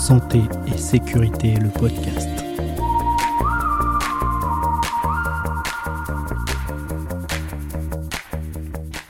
Santé 0.00 0.40
et 0.66 0.78
Sécurité, 0.78 1.56
le 1.56 1.68
podcast. 1.68 2.26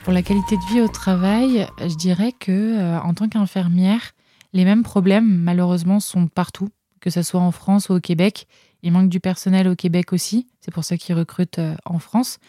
Pour 0.03 0.11
la 0.11 0.21
qualité 0.21 0.57
de 0.57 0.73
vie 0.73 0.81
au 0.81 0.89
travail, 0.89 1.65
je 1.79 1.95
dirais 1.95 2.33
que 2.37 2.51
euh, 2.51 2.99
en 2.99 3.13
tant 3.13 3.29
qu'infirmière, 3.29 4.11
les 4.51 4.65
mêmes 4.65 4.83
problèmes 4.83 5.29
malheureusement 5.29 6.01
sont 6.01 6.27
partout, 6.27 6.67
que 6.99 7.09
ce 7.09 7.21
soit 7.21 7.39
en 7.39 7.51
France 7.51 7.87
ou 7.87 7.93
au 7.93 8.01
Québec. 8.01 8.45
Il 8.83 8.91
manque 8.91 9.07
du 9.07 9.21
personnel 9.21 9.69
au 9.69 9.75
Québec 9.75 10.11
aussi, 10.11 10.47
c'est 10.59 10.73
pour 10.73 10.83
ça 10.83 10.97
qu'ils 10.97 11.15
recrutent 11.15 11.59
euh, 11.59 11.75
en 11.85 11.99
France. 11.99 12.39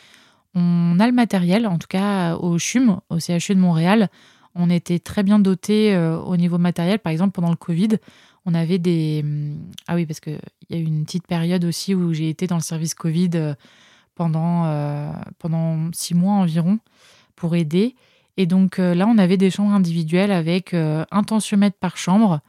On 0.56 0.98
a 0.98 1.06
le 1.06 1.12
matériel, 1.12 1.64
en 1.68 1.78
tout 1.78 1.86
cas 1.88 2.34
au 2.34 2.58
CHUM, 2.58 2.98
au 3.08 3.20
CHU 3.20 3.54
de 3.54 3.60
Montréal, 3.60 4.10
on 4.54 4.70
était 4.70 4.98
très 4.98 5.22
bien 5.22 5.38
doté 5.38 5.94
euh, 5.94 6.18
au 6.18 6.36
niveau 6.36 6.58
matériel. 6.58 6.98
Par 6.98 7.12
exemple, 7.12 7.32
pendant 7.32 7.50
le 7.50 7.56
Covid, 7.56 7.98
on 8.46 8.54
avait 8.54 8.78
des. 8.78 9.20
Hum, 9.22 9.58
ah 9.86 9.94
oui, 9.94 10.06
parce 10.06 10.20
qu'il 10.20 10.38
y 10.70 10.74
a 10.74 10.78
eu 10.78 10.84
une 10.84 11.04
petite 11.04 11.26
période 11.26 11.64
aussi 11.64 11.94
où 11.94 12.12
j'ai 12.12 12.28
été 12.28 12.46
dans 12.46 12.56
le 12.56 12.62
service 12.62 12.94
Covid 12.94 13.30
euh, 13.34 13.54
pendant, 14.14 14.66
euh, 14.66 15.12
pendant 15.38 15.90
six 15.92 16.14
mois 16.14 16.34
environ 16.34 16.78
pour 17.36 17.54
aider. 17.56 17.94
Et 18.36 18.46
donc 18.46 18.78
là, 18.78 19.06
on 19.06 19.18
avait 19.18 19.36
des 19.36 19.50
chambres 19.50 19.74
individuelles 19.74 20.32
avec 20.32 20.72
un 20.72 21.22
tensiomètre 21.22 21.76
par 21.76 21.98
chambre, 21.98 22.40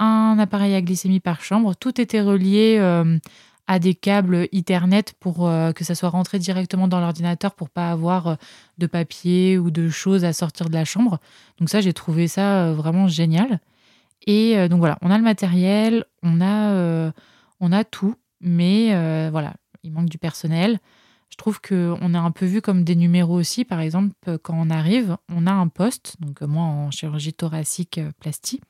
un 0.00 0.36
appareil 0.40 0.74
à 0.74 0.82
glycémie 0.82 1.20
par 1.20 1.42
chambre. 1.42 1.76
Tout 1.76 2.00
était 2.00 2.20
relié 2.20 2.76
à 3.68 3.78
des 3.78 3.94
câbles 3.94 4.48
Ethernet 4.50 5.04
pour 5.20 5.46
euh, 5.46 5.72
que 5.72 5.84
ça 5.84 5.94
soit 5.94 6.08
rentré 6.08 6.38
directement 6.38 6.88
dans 6.88 7.00
l'ordinateur 7.00 7.54
pour 7.54 7.68
pas 7.68 7.90
avoir 7.90 8.26
euh, 8.26 8.34
de 8.78 8.86
papier 8.86 9.58
ou 9.58 9.70
de 9.70 9.90
choses 9.90 10.24
à 10.24 10.32
sortir 10.32 10.70
de 10.70 10.74
la 10.74 10.86
chambre. 10.86 11.20
Donc 11.60 11.68
ça, 11.68 11.82
j'ai 11.82 11.92
trouvé 11.92 12.26
ça 12.28 12.64
euh, 12.64 12.72
vraiment 12.72 13.06
génial. 13.06 13.60
Et 14.30 14.68
donc 14.68 14.78
voilà, 14.80 14.98
on 15.00 15.10
a 15.10 15.16
le 15.16 15.24
matériel, 15.24 16.04
on 16.22 16.42
a, 16.42 17.12
on 17.60 17.72
a 17.72 17.84
tout, 17.84 18.14
mais 18.42 18.88
voilà, 19.30 19.54
il 19.82 19.90
manque 19.90 20.10
du 20.10 20.18
personnel. 20.18 20.80
Je 21.30 21.36
trouve 21.36 21.62
qu'on 21.62 22.14
est 22.14 22.18
un 22.18 22.30
peu 22.30 22.44
vu 22.44 22.60
comme 22.60 22.84
des 22.84 22.94
numéros 22.94 23.34
aussi. 23.34 23.64
Par 23.64 23.80
exemple, 23.80 24.14
quand 24.42 24.54
on 24.54 24.68
arrive, 24.68 25.16
on 25.34 25.46
a 25.46 25.52
un 25.52 25.68
poste, 25.68 26.16
donc 26.20 26.42
moi 26.42 26.62
en 26.62 26.90
chirurgie 26.90 27.32
thoracique 27.32 28.00
plastique, 28.20 28.62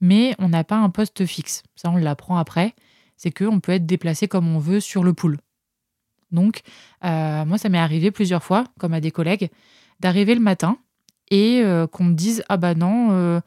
mais 0.00 0.36
on 0.38 0.50
n'a 0.50 0.62
pas 0.62 0.76
un 0.76 0.88
poste 0.88 1.26
fixe. 1.26 1.64
Ça, 1.74 1.90
on 1.90 1.96
l'apprend 1.96 2.36
après 2.36 2.76
c'est 3.22 3.30
qu'on 3.30 3.60
peut 3.60 3.72
être 3.72 3.86
déplacé 3.86 4.26
comme 4.26 4.48
on 4.48 4.58
veut 4.58 4.80
sur 4.80 5.04
le 5.04 5.14
pool. 5.14 5.38
Donc, 6.32 6.62
euh, 7.04 7.44
moi, 7.44 7.56
ça 7.56 7.68
m'est 7.68 7.78
arrivé 7.78 8.10
plusieurs 8.10 8.42
fois, 8.42 8.64
comme 8.80 8.94
à 8.94 9.00
des 9.00 9.12
collègues, 9.12 9.48
d'arriver 10.00 10.34
le 10.34 10.40
matin 10.40 10.78
et 11.30 11.62
euh, 11.62 11.86
qu'on 11.86 12.02
me 12.02 12.14
dise 12.14 12.42
Ah 12.48 12.56
bah 12.56 12.74
non, 12.74 13.12
euh, 13.12 13.40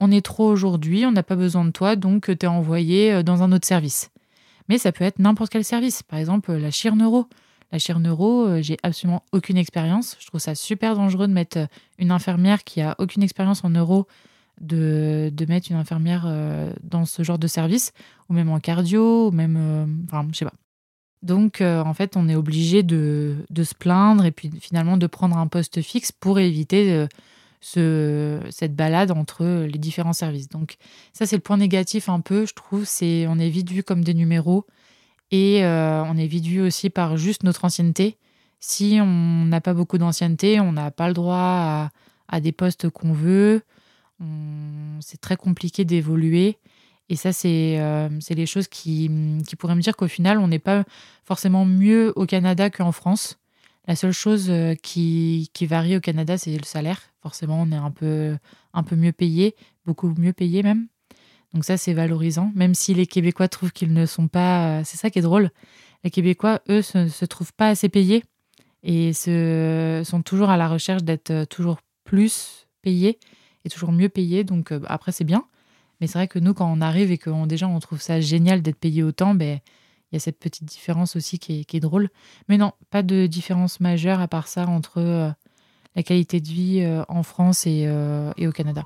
on 0.00 0.10
est 0.10 0.24
trop 0.24 0.48
aujourd'hui, 0.48 1.06
on 1.06 1.12
n'a 1.12 1.22
pas 1.22 1.36
besoin 1.36 1.64
de 1.64 1.70
toi, 1.70 1.96
donc 1.96 2.26
tu 2.26 2.46
es 2.46 2.48
envoyé 2.48 3.22
dans 3.22 3.42
un 3.42 3.52
autre 3.52 3.66
service. 3.66 4.10
Mais 4.68 4.78
ça 4.78 4.92
peut 4.92 5.04
être 5.04 5.18
n'importe 5.18 5.52
quel 5.52 5.64
service. 5.64 6.02
Par 6.02 6.18
exemple, 6.18 6.52
la 6.52 6.70
chire 6.70 6.96
neuro. 6.96 7.26
La 7.72 7.78
chire 7.78 8.00
neuro, 8.00 8.60
j'ai 8.60 8.78
absolument 8.82 9.22
aucune 9.32 9.56
expérience. 9.56 10.16
Je 10.20 10.26
trouve 10.26 10.40
ça 10.40 10.54
super 10.54 10.96
dangereux 10.96 11.28
de 11.28 11.32
mettre 11.32 11.58
une 11.98 12.10
infirmière 12.10 12.64
qui 12.64 12.80
a 12.80 12.96
aucune 12.98 13.22
expérience 13.22 13.64
en 13.64 13.70
neuro 13.70 14.06
de, 14.60 15.30
de, 15.32 15.46
mettre 15.46 15.70
une 15.70 15.76
infirmière 15.76 16.24
euh, 16.26 16.72
dans 16.82 17.06
ce 17.06 17.22
genre 17.22 17.38
de 17.38 17.46
service, 17.46 17.92
ou 18.28 18.34
même 18.34 18.50
en 18.50 18.60
cardio, 18.60 19.28
ou 19.28 19.30
même. 19.30 19.56
Euh, 19.58 19.86
enfin, 20.06 20.26
je 20.32 20.38
sais 20.38 20.44
pas. 20.44 20.54
Donc, 21.22 21.60
euh, 21.60 21.82
en 21.82 21.92
fait, 21.92 22.16
on 22.16 22.28
est 22.28 22.34
obligé 22.34 22.82
de, 22.82 23.36
de, 23.50 23.64
se 23.64 23.74
plaindre 23.74 24.24
et 24.24 24.30
puis 24.30 24.50
finalement 24.60 24.96
de 24.96 25.06
prendre 25.06 25.36
un 25.36 25.46
poste 25.46 25.82
fixe 25.82 26.12
pour 26.12 26.38
éviter 26.38 27.06
ce, 27.60 28.40
cette 28.50 28.74
balade 28.74 29.10
entre 29.10 29.66
les 29.66 29.78
différents 29.78 30.12
services. 30.12 30.48
Donc, 30.48 30.76
ça, 31.12 31.26
c'est 31.26 31.36
le 31.36 31.42
point 31.42 31.56
négatif 31.56 32.08
un 32.08 32.20
peu, 32.20 32.46
je 32.46 32.54
trouve. 32.54 32.84
c'est 32.84 33.26
On 33.28 33.38
est 33.38 33.50
vite 33.50 33.70
vu 33.70 33.82
comme 33.82 34.02
des 34.04 34.14
numéros 34.14 34.66
et 35.30 35.62
on 35.64 36.16
est 36.16 36.26
vite 36.26 36.46
vu 36.46 36.60
aussi 36.60 36.90
par 36.90 37.16
juste 37.16 37.44
notre 37.44 37.64
ancienneté. 37.64 38.16
Si 38.58 38.98
on 39.00 39.44
n'a 39.44 39.60
pas 39.60 39.74
beaucoup 39.74 39.98
d'ancienneté, 39.98 40.60
on 40.60 40.72
n'a 40.72 40.90
pas 40.90 41.08
le 41.08 41.14
droit 41.14 41.36
à, 41.36 41.90
à 42.28 42.40
des 42.40 42.52
postes 42.52 42.88
qu'on 42.90 43.12
veut 43.12 43.62
c'est 45.00 45.20
très 45.20 45.36
compliqué 45.36 45.84
d'évoluer. 45.84 46.58
Et 47.08 47.16
ça, 47.16 47.32
c'est 47.32 47.80
euh, 47.80 48.08
les 48.30 48.46
choses 48.46 48.68
qui, 48.68 49.10
qui, 49.46 49.56
pourraient 49.56 49.74
me 49.74 49.80
dire 49.80 49.96
qu'au 49.96 50.06
final, 50.06 50.38
on 50.38 50.46
n'est 50.46 50.60
pas 50.60 50.84
forcément 51.24 51.64
mieux 51.64 52.12
au 52.14 52.24
Canada 52.24 52.70
qu'en 52.70 52.92
France. 52.92 53.39
La 53.90 53.96
seule 53.96 54.12
chose 54.12 54.50
euh, 54.50 54.76
qui, 54.76 55.50
varie 55.62 55.96
au 55.96 56.00
Canada, 56.00 56.38
c'est 56.38 56.56
le 56.56 56.62
salaire. 56.62 57.00
Forcément, 57.22 57.60
on 57.60 57.72
est 57.72 57.74
un 57.74 57.90
peu, 57.90 58.36
un 58.72 58.84
peu 58.84 58.94
mieux 58.94 59.10
payé, 59.10 59.56
beaucoup 59.84 60.14
mieux 60.16 60.32
payé 60.32 60.62
même. 60.62 60.86
Donc 61.52 61.64
ça, 61.64 61.76
c'est 61.76 61.92
valorisant, 61.92 62.52
même 62.54 62.72
si 62.72 62.94
les 62.94 63.08
Québécois 63.08 63.48
trouvent 63.48 63.72
qu'ils 63.72 63.92
ne 63.92 64.06
sont 64.06 64.28
pas... 64.28 64.84
C'est 64.84 64.96
ça 64.96 65.10
qui 65.10 65.18
est 65.18 65.22
drôle. 65.22 65.50
Les 66.04 66.10
Québécois, 66.12 66.60
eux, 66.68 66.82
se, 66.82 67.08
se 67.08 67.24
trouvent 67.24 67.52
pas 67.52 67.66
assez 67.66 67.88
payés 67.88 68.22
et 68.84 69.12
se, 69.12 70.02
sont 70.04 70.22
toujours 70.22 70.50
à 70.50 70.56
la 70.56 70.68
recherche 70.68 71.02
d'être 71.02 71.46
toujours 71.46 71.80
plus 72.04 72.68
payés 72.82 73.18
est 73.64 73.70
toujours 73.70 73.90
mieux 73.90 74.08
payé. 74.08 74.44
Donc 74.44 74.70
euh, 74.70 74.78
après, 74.86 75.10
c'est 75.10 75.24
bien. 75.24 75.46
Mais 76.00 76.06
c'est 76.06 76.16
vrai 76.16 76.28
que 76.28 76.38
nous, 76.38 76.54
quand 76.54 76.72
on 76.72 76.80
arrive 76.80 77.10
et 77.10 77.18
que 77.18 77.44
déjà 77.44 77.66
on 77.66 77.80
trouve 77.80 78.00
ça 78.00 78.20
génial 78.20 78.62
d'être 78.62 78.78
payé 78.78 79.02
autant, 79.02 79.34
ben, 79.34 79.58
il 80.10 80.14
y 80.14 80.18
a 80.18 80.20
cette 80.20 80.38
petite 80.38 80.64
différence 80.64 81.16
aussi 81.16 81.38
qui 81.38 81.66
est, 81.68 81.80
drôle. 81.80 82.08
Mais 82.48 82.58
non, 82.58 82.72
pas 82.90 83.02
de 83.02 83.26
différence 83.26 83.80
majeure 83.80 84.20
à 84.20 84.28
part 84.28 84.48
ça 84.48 84.66
entre 84.66 84.98
euh, 84.98 85.30
la 85.94 86.02
qualité 86.02 86.40
de 86.40 86.48
vie 86.48 86.80
euh, 86.82 87.04
en 87.08 87.22
France 87.22 87.66
et 87.66 87.88
au 87.88 88.52
Canada. 88.52 88.84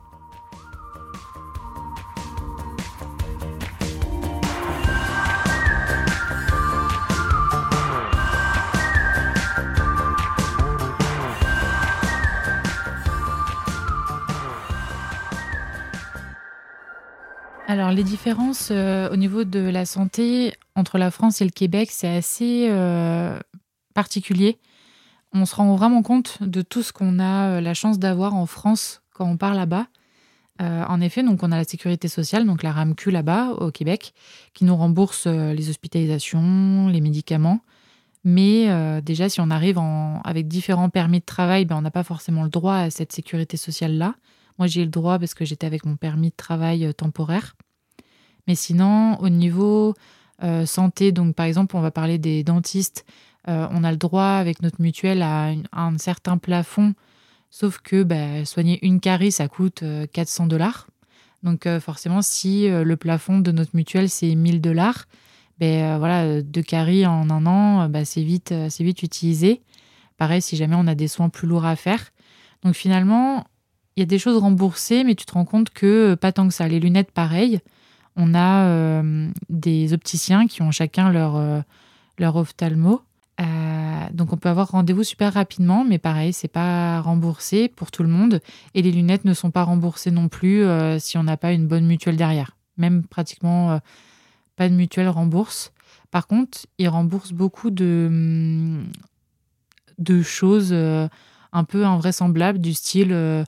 Alors 17.66 17.90
les 17.90 18.04
différences 18.04 18.68
euh, 18.70 19.10
au 19.10 19.16
niveau 19.16 19.42
de 19.42 19.58
la 19.58 19.84
santé 19.84 20.54
entre 20.76 20.98
la 20.98 21.10
France 21.10 21.40
et 21.40 21.44
le 21.44 21.50
Québec, 21.50 21.90
c'est 21.92 22.08
assez 22.08 22.66
euh, 22.68 23.38
particulier. 23.94 24.58
On 25.32 25.46
se 25.46 25.54
rend 25.54 25.74
vraiment 25.76 26.02
compte 26.02 26.42
de 26.42 26.62
tout 26.62 26.82
ce 26.82 26.92
qu'on 26.92 27.18
a 27.18 27.48
euh, 27.48 27.60
la 27.60 27.74
chance 27.74 27.98
d'avoir 27.98 28.34
en 28.34 28.46
France 28.46 29.02
quand 29.12 29.26
on 29.26 29.36
part 29.36 29.54
là-bas. 29.54 29.86
en 30.60 31.00
effet, 31.00 31.22
donc 31.22 31.42
on 31.42 31.52
a 31.52 31.56
la 31.56 31.64
sécurité 31.64 32.08
sociale, 32.08 32.46
donc 32.46 32.62
la 32.62 32.72
RAMQ 32.72 33.10
là-bas 33.10 33.50
au 33.58 33.70
Québec, 33.70 34.12
qui 34.54 34.64
nous 34.64 34.76
rembourse 34.76 35.26
les 35.28 35.68
hospitalisations, 35.68 36.88
les 36.88 37.00
médicaments. 37.00 37.60
Mais 38.24 39.00
déjà, 39.02 39.28
si 39.28 39.40
on 39.40 39.50
arrive 39.50 39.78
avec 40.24 40.48
différents 40.48 40.88
permis 40.88 41.20
de 41.20 41.24
travail, 41.24 41.64
ben, 41.64 41.76
on 41.76 41.82
n'a 41.82 41.92
pas 41.92 42.02
forcément 42.02 42.42
le 42.42 42.48
droit 42.48 42.74
à 42.74 42.90
cette 42.90 43.12
sécurité 43.12 43.56
sociale-là. 43.56 44.16
Moi, 44.58 44.66
j'ai 44.66 44.84
le 44.84 44.90
droit 44.90 45.20
parce 45.20 45.34
que 45.34 45.44
j'étais 45.44 45.66
avec 45.66 45.86
mon 45.86 45.94
permis 45.94 46.30
de 46.30 46.36
travail 46.36 46.92
temporaire. 46.94 47.54
Mais 48.48 48.56
sinon, 48.56 49.16
au 49.20 49.28
niveau 49.28 49.94
euh, 50.42 50.66
santé, 50.66 51.12
donc 51.12 51.34
par 51.34 51.46
exemple, 51.46 51.76
on 51.76 51.80
va 51.80 51.90
parler 51.90 52.18
des 52.18 52.42
dentistes, 52.42 53.04
euh, 53.48 53.68
on 53.70 53.84
a 53.84 53.92
le 53.92 53.96
droit 53.96 54.24
avec 54.24 54.62
notre 54.62 54.82
mutuelle 54.82 55.22
à, 55.22 55.52
un 55.72 55.98
certain 55.98 56.38
plafond, 56.38 56.94
sauf 57.50 57.78
que 57.78 58.02
bah, 58.02 58.44
soigner 58.44 58.84
une 58.84 59.00
carie, 59.00 59.30
ça 59.30 59.46
coûte 59.48 59.84
400 60.12 60.44
euh, 60.44 60.48
dollars. 60.48 60.88
Donc 61.44 61.68
forcément, 61.78 62.22
si 62.22 62.68
le 62.70 62.96
plafond 62.96 63.38
de 63.38 63.52
notre 63.52 63.76
mutuelle, 63.76 64.08
c'est 64.08 64.34
1000 64.34 64.62
dollars, 64.62 65.04
ben 65.60 65.98
voilà, 65.98 66.40
deux 66.40 66.62
caries 66.62 67.04
en 67.04 67.28
un 67.28 67.44
an, 67.44 67.86
bah, 67.90 68.06
c'est 68.06 68.22
vite, 68.22 68.54
vite 68.80 69.02
utilisé. 69.02 69.60
Pareil, 70.16 70.40
si 70.40 70.56
jamais 70.56 70.74
on 70.74 70.86
a 70.86 70.94
des 70.94 71.06
soins 71.06 71.28
plus 71.28 71.46
lourds 71.46 71.66
à 71.66 71.76
faire. 71.76 72.12
Donc 72.62 72.74
finalement, 72.74 73.44
il 73.94 74.00
y 74.00 74.02
a 74.02 74.06
des 74.06 74.18
choses 74.18 74.38
remboursées, 74.38 75.04
mais 75.04 75.14
tu 75.14 75.26
te 75.26 75.32
rends 75.32 75.44
compte 75.44 75.68
que 75.68 76.14
pas 76.14 76.32
tant 76.32 76.48
que 76.48 76.54
ça. 76.54 76.66
Les 76.66 76.80
lunettes, 76.80 77.10
pareil 77.12 77.60
on 78.16 78.34
a 78.34 78.66
euh, 78.66 79.28
des 79.48 79.92
opticiens 79.92 80.46
qui 80.46 80.62
ont 80.62 80.70
chacun 80.70 81.10
leur, 81.10 81.36
euh, 81.36 81.60
leur 82.18 82.36
ophtalmo. 82.36 83.02
Euh, 83.40 83.44
donc 84.12 84.32
on 84.32 84.36
peut 84.36 84.48
avoir 84.48 84.68
rendez-vous 84.68 85.02
super 85.02 85.34
rapidement, 85.34 85.84
mais 85.84 85.98
pareil, 85.98 86.32
c'est 86.32 86.48
pas 86.48 87.00
remboursé 87.00 87.68
pour 87.68 87.90
tout 87.90 88.02
le 88.02 88.08
monde. 88.08 88.40
Et 88.74 88.82
les 88.82 88.92
lunettes 88.92 89.24
ne 89.24 89.34
sont 89.34 89.50
pas 89.50 89.64
remboursées 89.64 90.12
non 90.12 90.28
plus 90.28 90.64
si 91.00 91.18
on 91.18 91.24
n'a 91.24 91.36
pas 91.36 91.52
une 91.52 91.66
bonne 91.66 91.86
mutuelle 91.86 92.16
derrière. 92.16 92.56
Même 92.76 93.04
pratiquement 93.04 93.80
pas 94.56 94.68
de 94.68 94.74
mutuelle 94.74 95.08
rembourse. 95.08 95.72
Par 96.12 96.28
contre, 96.28 96.66
ils 96.78 96.88
remboursent 96.88 97.32
beaucoup 97.32 97.70
de, 97.70 98.80
de 99.98 100.22
choses 100.22 100.72
un 100.72 101.64
peu 101.64 101.84
invraisemblables 101.84 102.60
du 102.60 102.72
style 102.72 103.44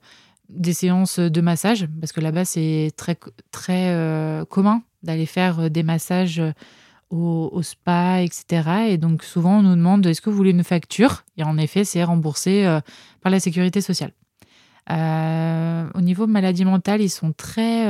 des 0.48 0.72
séances 0.72 1.18
de 1.18 1.40
massage, 1.40 1.86
parce 2.00 2.12
que 2.12 2.20
là-bas, 2.20 2.44
c'est 2.44 2.92
très, 2.96 3.16
très 3.50 3.90
euh, 3.90 4.44
commun 4.44 4.82
d'aller 5.02 5.26
faire 5.26 5.60
euh, 5.60 5.68
des 5.68 5.82
massages 5.82 6.40
euh, 6.40 6.52
au, 7.10 7.62
spa, 7.62 8.22
etc. 8.22 8.88
Et 8.88 8.98
donc, 8.98 9.22
souvent, 9.22 9.58
on 9.58 9.62
nous 9.62 9.76
demande 9.76 10.06
est-ce 10.06 10.20
que 10.20 10.30
vous 10.30 10.36
voulez 10.36 10.50
une 10.50 10.64
facture? 10.64 11.24
Et 11.36 11.44
en 11.44 11.56
effet, 11.56 11.84
c'est 11.84 12.02
remboursé 12.02 12.64
par 13.20 13.30
la 13.30 13.38
sécurité 13.38 13.80
sociale. 13.80 14.12
au 14.90 16.00
niveau 16.00 16.26
maladie 16.26 16.64
mentale, 16.64 17.00
ils 17.00 17.10
sont 17.10 17.32
très 17.32 17.86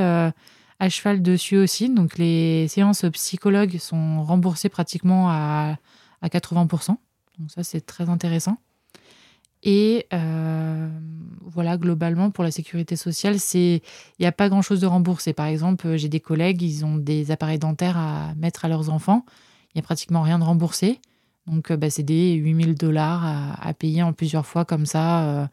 à 0.79 0.89
cheval 0.89 1.23
dessus 1.23 1.57
aussi. 1.57 1.89
Donc 1.89 2.19
les 2.19 2.67
séances 2.67 3.05
psychologues 3.11 3.79
sont 3.79 4.21
remboursées 4.21 4.69
pratiquement 4.69 5.31
à, 5.31 5.77
à 6.21 6.27
80%. 6.27 6.89
Donc 7.39 7.49
ça, 7.49 7.63
c'est 7.63 7.81
très 7.81 8.09
intéressant. 8.09 8.59
Et 9.63 10.07
euh, 10.13 10.87
voilà, 11.41 11.77
globalement, 11.77 12.31
pour 12.31 12.43
la 12.43 12.51
sécurité 12.51 12.95
sociale, 12.95 13.37
il 13.53 13.81
n'y 14.19 14.25
a 14.25 14.31
pas 14.31 14.49
grand-chose 14.49 14.81
de 14.81 14.87
remboursé. 14.87 15.33
Par 15.33 15.47
exemple, 15.47 15.95
j'ai 15.97 16.09
des 16.09 16.19
collègues, 16.19 16.61
ils 16.61 16.85
ont 16.85 16.97
des 16.97 17.31
appareils 17.31 17.59
dentaires 17.59 17.97
à 17.97 18.33
mettre 18.35 18.65
à 18.65 18.67
leurs 18.67 18.89
enfants. 18.89 19.25
Il 19.73 19.77
n'y 19.77 19.79
a 19.79 19.83
pratiquement 19.83 20.21
rien 20.21 20.39
de 20.39 20.43
remboursé. 20.43 20.99
Donc, 21.47 21.71
bah, 21.71 21.89
c'est 21.89 22.03
des 22.03 22.33
8000 22.33 22.75
dollars 22.75 23.23
à, 23.59 23.73
payer 23.73 24.03
en 24.03 24.13
plusieurs 24.13 24.45
fois 24.45 24.65
comme 24.65 24.85
ça 24.85 25.23
euh, 25.23 25.47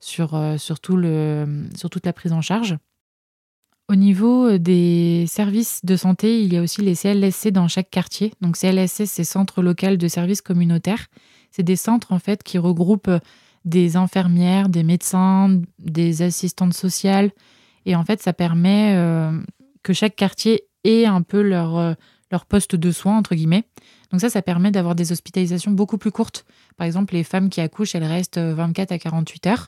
sur, 0.00 0.34
euh, 0.34 0.58
sur, 0.58 0.76
le, 0.96 1.64
sur 1.74 1.90
toute 1.90 2.06
la 2.06 2.12
prise 2.12 2.32
en 2.32 2.40
charge. 2.40 2.76
Au 3.88 3.94
niveau 3.94 4.46
euh, 4.46 4.58
des 4.58 5.26
services 5.28 5.84
de 5.84 5.96
santé, 5.96 6.42
il 6.42 6.52
y 6.52 6.56
a 6.56 6.62
aussi 6.62 6.82
les 6.82 6.96
CLSC 6.96 7.50
dans 7.50 7.68
chaque 7.68 7.90
quartier. 7.90 8.32
Donc 8.40 8.56
CLSC, 8.56 9.06
c'est 9.06 9.24
Centre 9.24 9.62
local 9.62 9.98
de 9.98 10.08
services 10.08 10.42
communautaires. 10.42 11.06
C'est 11.52 11.62
des 11.62 11.76
centres 11.76 12.12
en 12.12 12.18
fait 12.18 12.42
qui 12.42 12.58
regroupent 12.58 13.10
des 13.66 13.96
infirmières, 13.96 14.68
des 14.70 14.84
médecins, 14.84 15.60
des 15.78 16.22
assistantes 16.22 16.72
sociales. 16.72 17.30
Et 17.84 17.94
en 17.94 18.04
fait, 18.04 18.22
ça 18.22 18.32
permet 18.32 18.94
euh, 18.96 19.38
que 19.82 19.92
chaque 19.92 20.16
quartier 20.16 20.62
ait 20.84 21.04
un 21.04 21.22
peu 21.22 21.42
leur, 21.42 21.76
euh, 21.76 21.94
leur 22.30 22.46
poste 22.46 22.76
de 22.76 22.90
soins, 22.90 23.18
entre 23.18 23.34
guillemets. 23.34 23.64
Donc 24.10 24.20
ça, 24.20 24.30
ça 24.30 24.40
permet 24.40 24.70
d'avoir 24.70 24.94
des 24.94 25.12
hospitalisations 25.12 25.72
beaucoup 25.72 25.98
plus 25.98 26.12
courtes. 26.12 26.46
Par 26.76 26.86
exemple, 26.86 27.14
les 27.14 27.24
femmes 27.24 27.50
qui 27.50 27.60
accouchent, 27.60 27.96
elles 27.96 28.04
restent 28.04 28.38
24 28.38 28.92
à 28.92 28.98
48 28.98 29.46
heures 29.48 29.66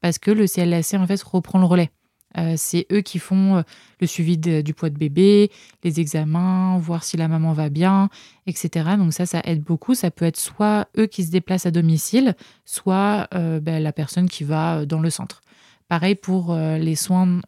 parce 0.00 0.18
que 0.18 0.30
le 0.30 0.46
CLSC, 0.46 0.94
en 0.94 1.06
fait, 1.06 1.20
reprend 1.22 1.58
le 1.58 1.66
relais. 1.66 1.90
Euh, 2.38 2.54
c'est 2.56 2.86
eux 2.92 3.00
qui 3.00 3.18
font 3.18 3.56
euh, 3.56 3.62
le 4.00 4.06
suivi 4.06 4.38
du 4.38 4.74
poids 4.74 4.90
de 4.90 4.96
bébé, 4.96 5.50
les 5.82 6.00
examens, 6.00 6.78
voir 6.78 7.02
si 7.02 7.16
la 7.16 7.28
maman 7.28 7.52
va 7.52 7.68
bien, 7.68 8.08
etc. 8.46 8.90
Donc 8.96 9.12
ça, 9.12 9.26
ça 9.26 9.40
aide 9.44 9.62
beaucoup. 9.62 9.94
Ça 9.94 10.10
peut 10.10 10.24
être 10.24 10.38
soit 10.38 10.88
eux 10.96 11.06
qui 11.06 11.24
se 11.24 11.30
déplacent 11.30 11.66
à 11.66 11.70
domicile, 11.70 12.36
soit 12.64 13.28
euh, 13.34 13.60
ben, 13.60 13.82
la 13.82 13.92
personne 13.92 14.28
qui 14.28 14.44
va 14.44 14.86
dans 14.86 15.00
le 15.00 15.10
centre. 15.10 15.40
Pareil 15.88 16.14
pour 16.14 16.54
les 16.54 16.94
soins, 16.94 17.40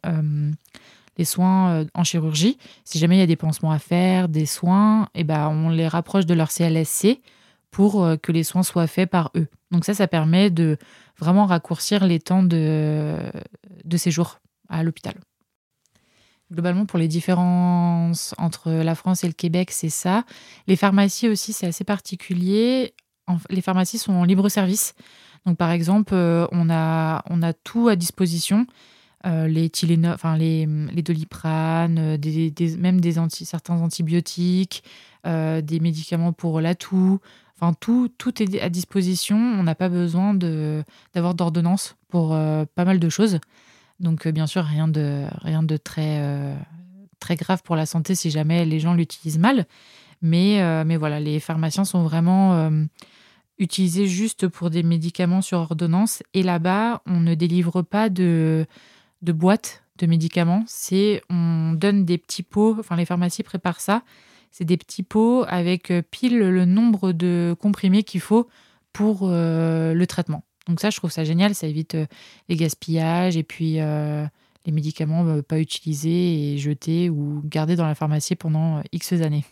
les 1.17 1.25
soins 1.25 1.87
en 1.95 2.03
chirurgie. 2.03 2.59
Si 2.83 2.99
jamais 2.99 3.15
il 3.15 3.21
y 3.21 3.23
a 3.23 3.27
des 3.27 3.37
pansements 3.37 3.71
à 3.71 3.79
faire, 3.79 4.29
des 4.29 4.47
soins, 4.47 5.09
eh 5.15 5.23
ben, 5.23 5.49
on 5.49 5.69
les 5.69 5.87
rapproche 5.87 6.27
de 6.27 6.35
leur 6.35 6.51
CLSC 6.51 7.21
pour 7.71 8.05
que 8.21 8.33
les 8.33 8.43
soins 8.43 8.65
soient 8.65 8.89
faits 8.89 9.09
par 9.09 9.31
eux. 9.37 9.47
Donc 9.71 9.85
ça, 9.85 9.95
ça 9.95 10.09
permet 10.09 10.51
de 10.51 10.77
vraiment 11.21 11.47
raccourcir 11.47 12.05
les 12.05 12.19
temps 12.19 12.43
de 12.43 13.31
séjour 13.95 14.41
à 14.73 14.83
l'hôpital. 14.83 15.15
Globalement, 16.53 16.85
pour 16.85 16.99
les 16.99 17.09
différences 17.09 18.35
entre 18.37 18.71
la 18.71 18.95
France 18.95 19.25
et 19.25 19.27
le 19.27 19.33
Québec, 19.33 19.71
c'est 19.71 19.89
ça. 19.89 20.25
Les 20.67 20.77
pharmacies 20.77 21.29
aussi, 21.29 21.55
c'est 21.55 21.67
assez 21.67 21.85
particulier. 21.85 22.95
Les 23.49 23.63
pharmacies 23.63 23.97
sont 23.97 24.13
en 24.13 24.25
libre 24.25 24.51
service. 24.51 24.95
Donc, 25.47 25.57
par 25.57 25.71
exemple, 25.71 26.13
euh, 26.15 26.47
on 26.53 26.69
a, 26.69 27.25
on 27.31 27.43
a 27.43 27.55
tout 27.55 27.89
à 27.89 27.97
disposition. 27.97 28.67
Euh, 29.25 29.47
les 29.47 29.71
Tylenol, 29.71 30.13
enfin 30.13 30.37
les, 30.37 30.67
les 30.67 31.03
doliprane, 31.03 31.99
euh, 31.99 32.77
même 32.79 33.01
des 33.01 33.19
anti, 33.19 33.45
certains 33.45 33.81
antibiotiques, 33.81 34.83
des 35.25 35.81
médicaments 35.81 36.33
pour 36.33 36.61
la 36.61 36.75
toux. 36.75 37.21
Enfin, 37.57 37.73
tout, 37.79 38.11
tout 38.19 38.43
est 38.43 38.61
à 38.61 38.69
disposition. 38.69 39.37
On 39.37 39.63
n'a 39.63 39.77
pas 39.77 39.89
besoin 39.89 40.35
d'avoir 40.35 41.35
d'ordonnance 41.35 41.97
pour 42.09 42.31
pas 42.31 42.85
mal 42.85 42.99
de 42.99 43.09
choses. 43.09 43.39
Donc, 44.01 44.27
euh, 44.27 44.33
bien 44.33 44.47
sûr, 44.47 44.65
rien 44.65 44.89
de, 44.89 45.25
rien 45.43 45.63
de 45.63 45.77
très, 45.77 46.19
euh, 46.21 46.55
très 47.21 47.37
grave 47.37 47.63
pour 47.63 47.77
la 47.77 47.87
santé 47.87 48.15
si 48.15 48.31
jamais 48.31 48.65
les 48.65 48.81
gens 48.81 48.95
l'utilisent 48.95 49.39
mal. 49.39 49.67
Mais, 50.21 50.63
euh, 50.63 50.85
mais 50.85 50.97
voilà, 50.97 51.21
les 51.21 51.41
pharmaciens 51.41 51.85
sont 51.85 52.03
vraiment 52.03 52.71
utilisés 53.59 54.07
juste 54.07 54.49
pour 54.49 54.71
des 54.71 54.83
médicaments 54.83 55.43
sur 55.43 55.59
ordonnance. 55.59 56.23
Et 56.35 56.43
là-bas, 56.43 57.03
on 57.07 57.21
ne 57.21 57.35
délivre 57.35 57.83
pas 57.83 58.09
de, 58.09 58.67
de 59.23 59.33
boîtes 59.33 59.83
de 59.99 60.07
médicaments. 60.07 60.65
C'est 60.67 61.23
on 61.29 61.73
donne 61.73 62.05
des 62.05 62.19
petits 62.19 62.43
pots, 62.43 62.77
enfin 62.79 62.97
les 62.97 63.05
pharmacies 63.05 63.43
préparent 63.43 63.81
ça. 63.81 64.03
C'est 64.51 64.65
des 64.65 64.77
petits 64.77 65.03
pots 65.03 65.45
avec 65.49 65.93
pile 66.11 66.39
le 66.39 66.65
nombre 66.65 67.13
de 67.13 67.57
comprimés 67.59 68.03
qu'il 68.03 68.21
faut 68.21 68.49
pour 68.93 69.29
le 69.29 70.05
traitement. 70.07 70.45
Donc 70.69 70.81
ça, 70.81 70.91
je 70.91 70.97
trouve 70.97 71.11
ça 71.11 71.25
génial, 71.25 71.55
ça 71.55 71.67
évite 71.67 71.97
euh, 71.97 72.07
les 72.49 72.57
gaspillages 72.57 73.37
et 73.37 73.43
puis 73.43 73.81
euh, 73.81 74.25
les 74.65 74.73
médicaments 74.73 75.27
euh, 75.27 75.43
pas 75.43 75.59
utilisés 75.59 76.53
et 76.53 76.59
jetés 76.59 77.11
ou 77.11 77.43
gardés 77.45 77.77
dans 77.77 77.87
la 77.87 77.95
pharmacie 77.95 78.37
pendant 78.37 78.81
X 78.93 79.13
années. 79.13 79.45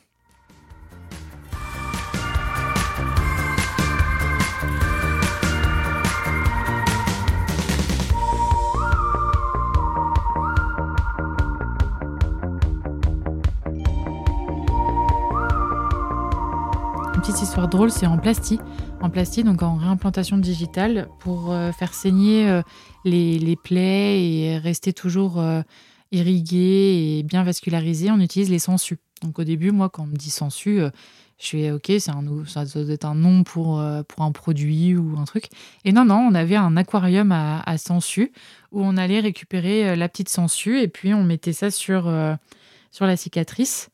Une 17.14 17.20
petite 17.20 17.42
histoire 17.42 17.68
drôle, 17.68 17.90
c'est 17.90 18.06
en 18.06 18.16
plastique 18.16 18.60
en 19.00 19.08
plastique, 19.08 19.44
donc 19.44 19.62
en 19.62 19.76
réimplantation 19.76 20.36
digitale, 20.36 21.08
pour 21.20 21.52
euh, 21.52 21.72
faire 21.72 21.94
saigner 21.94 22.48
euh, 22.48 22.62
les, 23.04 23.56
plaies 23.56 24.22
et 24.22 24.58
rester 24.58 24.92
toujours 24.92 25.40
euh, 25.40 25.62
irrigué 26.12 27.18
et 27.18 27.22
bien 27.22 27.42
vascularisé, 27.42 28.10
on 28.10 28.20
utilise 28.20 28.50
les 28.50 28.58
sangsues. 28.58 28.98
Donc 29.22 29.38
au 29.38 29.44
début, 29.44 29.70
moi, 29.70 29.88
quand 29.88 30.02
on 30.02 30.06
me 30.06 30.16
dit 30.16 30.30
sangsues, 30.30 30.80
je 31.38 31.46
suis 31.46 31.70
ok, 31.70 31.86
c'est 31.98 32.10
un, 32.10 32.24
ça 32.46 32.64
doit 32.64 32.92
être 32.92 33.04
un 33.04 33.14
nom 33.14 33.42
pour, 33.44 33.80
un 33.80 34.32
produit 34.32 34.96
ou 34.96 35.16
un 35.18 35.24
truc. 35.24 35.46
Et 35.84 35.92
non, 35.92 36.04
non, 36.04 36.26
on 36.30 36.34
avait 36.34 36.56
un 36.56 36.76
aquarium 36.76 37.32
à, 37.32 37.60
à 37.60 37.74
où 38.72 38.82
on 38.82 38.96
allait 38.96 39.20
récupérer 39.20 39.94
la 39.94 40.08
petite 40.08 40.30
sangsue 40.30 40.80
et 40.80 40.88
puis 40.88 41.12
on 41.12 41.22
mettait 41.22 41.52
ça 41.52 41.70
sur, 41.70 42.10
sur 42.90 43.06
la 43.06 43.16
cicatrice. 43.16 43.90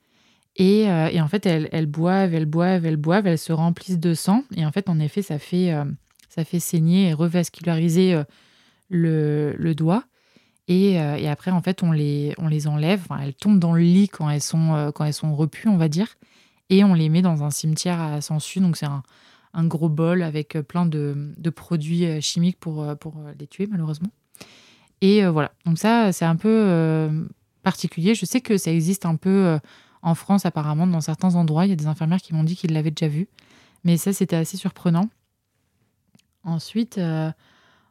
Euh, 0.61 1.09
et, 1.09 1.21
en 1.21 1.29
fait, 1.29 1.47
elles, 1.47 1.87
boivent, 1.87 2.35
elles 2.35 2.47
boivent, 2.47 2.87
elles 2.87 2.97
boivent, 2.97 3.27
elles 3.27 3.39
se 3.39 3.53
remplissent 3.53 3.99
de 3.99 4.15
sang. 4.15 4.45
Et 4.57 4.65
en 4.65 4.73
fait, 4.73 4.89
en 4.89 4.99
effet, 4.99 5.23
ça 5.23 5.39
fait, 5.39 5.73
euh, 5.73 5.85
ça 6.29 6.45
fait 6.45 6.61
saigner 6.61 7.09
et 7.09 7.13
revasculariser 7.13 8.15
euh, 8.15 8.25
le, 9.59 9.75
doigt. 9.75 10.05
Et, 10.69 10.99
après, 11.29 11.51
en 11.51 11.61
fait, 11.63 11.83
on 11.83 11.93
les, 11.93 12.35
on 12.39 12.49
les 12.49 12.67
enlève. 12.67 13.07
elles 13.21 13.35
tombent 13.35 13.59
dans 13.61 13.73
le 13.73 13.83
lit 13.83 14.09
quand 14.09 14.29
elles 14.31 14.43
sont, 14.43 14.91
quand 14.95 15.05
elles 15.05 15.15
sont 15.15 15.35
repues, 15.35 15.69
on 15.69 15.77
va 15.77 15.89
dire. 15.89 16.09
Et 16.71 16.83
on 16.83 16.95
les 16.95 17.09
met 17.09 17.23
dans 17.23 17.45
un 17.45 17.51
cimetière 17.51 18.01
à 18.01 18.21
Sansu. 18.21 18.61
Donc, 18.61 18.77
c'est 18.77 18.87
un, 18.87 19.03
gros 19.67 19.89
bol 19.89 20.23
avec 20.23 20.59
plein 20.63 20.85
de, 20.85 21.33
de 21.37 21.51
produits 21.51 22.21
chimiques 22.21 22.59
pour, 22.59 22.85
pour 22.99 23.15
les 23.39 23.47
tuer, 23.47 23.69
malheureusement. 23.71 24.11
Et 25.03 25.25
voilà. 25.27 25.53
Donc, 25.67 25.79
ça, 25.79 26.13
c'est 26.13 26.25
un 26.25 26.37
peu 26.37 27.09
particulier. 27.63 28.17
Je 28.17 28.27
sais 28.27 28.41
que 28.41 28.57
ça 28.57 28.73
existe 28.73 29.07
un 29.07 29.15
peu 29.15 29.61
en 30.07 30.15
France, 30.15 30.47
apparemment, 30.47 30.87
dans 30.87 31.01
certains 31.01 31.35
endroits, 31.35 31.67
il 31.67 31.71
y 31.71 31.73
a 31.73 31.77
des 31.77 31.89
infirmières 31.89 32.23
qui 32.23 32.33
m'ont 32.33 32.45
dit 32.45 32.55
qu'ils 32.55 32.73
l'avaient 32.73 32.93
déjà 32.93 33.09
vu. 33.09 33.27
Mais 33.83 33.97
ça, 33.97 34.13
c'était 34.13 34.37
assez 34.37 34.57
surprenant. 34.57 35.09
Ensuite, 36.45 36.99
euh, 36.99 37.33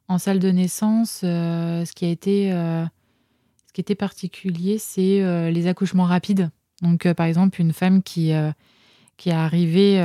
en 0.07 0.17
salle 0.17 0.39
de 0.39 0.49
naissance, 0.49 1.21
euh, 1.25 1.83
ce, 1.83 1.91
qui 1.91 2.05
a 2.05 2.07
été, 2.07 2.53
euh, 2.53 2.85
était 3.75 3.95
particulier, 3.95 4.77
c'est 4.77 5.51
les 5.51 5.67
accouchements 5.67 6.05
rapides. 6.05 6.51
Donc, 6.81 7.11
par 7.11 7.25
exemple, 7.25 7.59
une 7.59 7.73
femme 7.73 8.01
qui, 8.01 8.31
qui 9.17 9.29
est 9.29 9.33
arrivée 9.33 10.01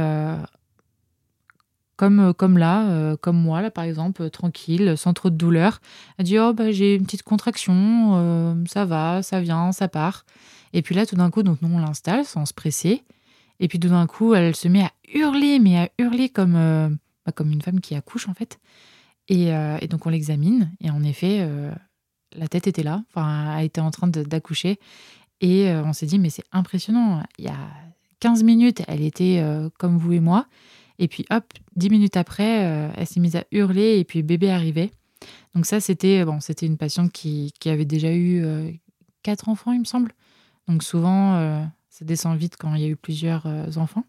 comme, 1.96 2.58
là, 2.58 3.16
comme 3.18 3.40
moi, 3.40 3.62
là, 3.62 3.70
par 3.70 3.84
exemple, 3.84 4.28
tranquille, 4.30 4.94
sans 4.96 5.12
trop 5.12 5.30
de 5.30 5.36
douleur. 5.36 5.80
Elle 6.18 6.24
dit 6.24 6.40
Oh, 6.40 6.52
bah, 6.52 6.72
j'ai 6.72 6.96
une 6.96 7.04
petite 7.04 7.22
contraction, 7.22 8.56
ça 8.66 8.84
va, 8.84 9.22
ça 9.22 9.40
vient, 9.40 9.70
ça 9.70 9.86
part. 9.86 10.24
Et 10.72 10.82
puis 10.82 10.94
là, 10.94 11.06
tout 11.06 11.16
d'un 11.16 11.30
coup, 11.30 11.42
donc 11.42 11.62
nous, 11.62 11.74
on 11.74 11.78
l'installe 11.78 12.24
sans 12.24 12.46
se 12.46 12.54
presser. 12.54 13.02
Et 13.58 13.68
puis 13.68 13.78
tout 13.78 13.88
d'un 13.88 14.06
coup, 14.06 14.34
elle 14.34 14.56
se 14.56 14.68
met 14.68 14.82
à 14.82 14.92
hurler, 15.12 15.58
mais 15.58 15.78
à 15.78 15.90
hurler 15.98 16.28
comme, 16.28 16.56
euh, 16.56 16.88
bah, 17.26 17.32
comme 17.32 17.52
une 17.52 17.60
femme 17.60 17.80
qui 17.80 17.94
accouche, 17.94 18.28
en 18.28 18.34
fait. 18.34 18.58
Et, 19.28 19.54
euh, 19.54 19.78
donc, 19.88 20.06
on 20.06 20.10
l'examine. 20.10 20.72
Et 20.80 20.90
en 20.90 21.02
effet, 21.02 21.38
euh, 21.40 21.70
la 22.34 22.48
tête 22.48 22.66
était 22.66 22.82
là. 22.82 23.04
Enfin, 23.08 23.58
elle 23.58 23.66
était 23.66 23.80
en 23.80 23.90
train 23.90 24.08
d'accoucher. 24.08 24.78
Et 25.42 25.72
on 25.72 25.94
s'est 25.94 26.04
dit, 26.04 26.18
mais 26.18 26.28
c'est 26.28 26.44
impressionnant. 26.52 27.22
Il 27.38 27.46
y 27.46 27.48
a 27.48 27.56
15 28.20 28.42
minutes, 28.42 28.82
elle 28.88 29.00
était 29.00 29.42
comme 29.78 29.96
vous 29.96 30.12
et 30.12 30.20
moi. 30.20 30.44
Et 30.98 31.08
puis, 31.08 31.24
hop, 31.30 31.54
10 31.76 31.88
minutes 31.88 32.18
après, 32.18 32.90
elle 32.94 33.06
s'est 33.06 33.20
mise 33.20 33.36
à 33.36 33.44
hurler. 33.50 33.98
Et 33.98 34.04
puis, 34.04 34.22
bébé 34.22 34.50
arrivait. 34.50 34.90
Donc, 35.54 35.64
ça, 35.64 35.80
c'était 35.80 36.26
bon, 36.26 36.40
une 36.60 36.76
patiente 36.76 37.10
qui, 37.10 37.54
qui 37.58 37.70
avait 37.70 37.86
déjà 37.86 38.12
eu 38.12 38.44
quatre 39.22 39.48
enfants, 39.48 39.72
il 39.72 39.80
me 39.80 39.86
semble. 39.86 40.12
Donc 40.68 40.82
souvent, 40.82 41.34
euh, 41.34 41.64
ça 41.88 42.04
descend 42.04 42.36
vite 42.36 42.56
quand 42.58 42.74
il 42.74 42.82
y 42.82 42.84
a 42.84 42.88
eu 42.88 42.96
plusieurs 42.96 43.46
euh, 43.46 43.66
enfants. 43.76 44.04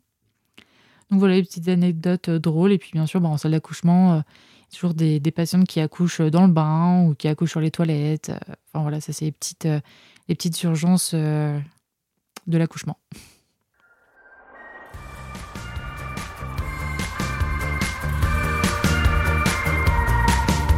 Donc 1.10 1.20
voilà 1.20 1.36
les 1.36 1.44
petites 1.44 1.68
anecdotes 1.68 2.30
euh, 2.30 2.40
drôles. 2.40 2.72
Et 2.72 2.78
puis 2.78 2.92
bien 2.94 3.06
sûr, 3.06 3.20
bah, 3.20 3.30
en 3.30 3.38
salle 3.38 3.52
d'accouchement, 3.52 4.24
toujours 4.74 4.94
des, 4.94 5.20
des, 5.20 5.32
patientes 5.32 5.68
qui 5.68 5.80
accouchent 5.80 6.22
dans 6.22 6.46
le 6.46 6.54
bain 6.54 7.04
ou 7.06 7.16
qui 7.16 7.28
accouchent 7.28 7.52
sur 7.52 7.60
les 7.60 7.72
toilettes. 7.72 8.32
Enfin 8.74 8.84
voilà, 8.84 9.02
ça 9.02 9.12
c'est 9.12 9.26
les 9.26 9.32
petites, 9.32 9.68
les 10.28 10.36
petites 10.36 10.62
urgences 10.64 11.14
de 11.14 11.62
l'accouchement. 12.48 12.98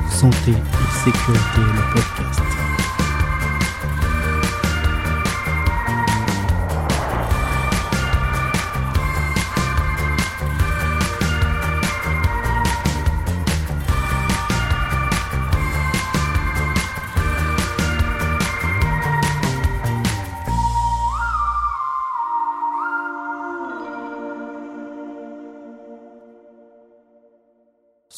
Santé 0.10 0.52
et 0.52 1.04
sécurité, 1.04 1.60
le 1.60 1.94
podcast. 1.94 2.53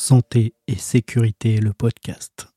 Santé 0.08 0.54
et 0.68 0.76
sécurité, 0.76 1.58
le 1.58 1.74
podcast. 1.74 2.55